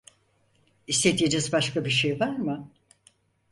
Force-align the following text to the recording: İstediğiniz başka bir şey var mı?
İstediğiniz 0.87 1.53
başka 1.53 1.85
bir 1.85 1.89
şey 1.89 2.19
var 2.19 2.35
mı? 2.35 2.67